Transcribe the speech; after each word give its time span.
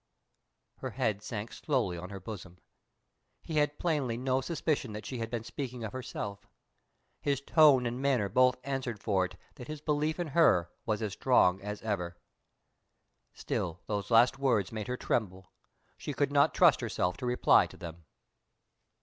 Her 0.77 0.89
head 0.89 1.21
sank 1.21 1.53
slowly 1.53 1.95
on 1.95 2.09
her 2.09 2.19
bosom. 2.19 2.57
He 3.43 3.57
had 3.57 3.77
plainly 3.77 4.17
no 4.17 4.41
suspicion 4.41 4.93
that 4.93 5.05
she 5.05 5.19
had 5.19 5.29
been 5.29 5.43
speaking 5.43 5.83
of 5.83 5.93
herself: 5.93 6.47
his 7.21 7.39
tone 7.39 7.85
and 7.85 8.01
manner 8.01 8.27
both 8.27 8.57
answered 8.63 8.99
for 8.99 9.25
it 9.25 9.37
that 9.57 9.67
his 9.67 9.79
belief 9.79 10.19
in 10.19 10.29
her 10.29 10.71
was 10.87 11.03
as 11.03 11.13
strong 11.13 11.61
as 11.61 11.83
ever. 11.83 12.17
Still 13.35 13.81
those 13.85 14.09
last 14.09 14.39
words 14.39 14.71
made 14.71 14.87
her 14.87 14.97
tremble; 14.97 15.51
she 15.99 16.13
could 16.15 16.31
not 16.31 16.55
trust 16.55 16.81
herself 16.81 17.15
to 17.17 17.27
reply 17.27 17.67
to 17.67 17.77
them. 17.77 18.05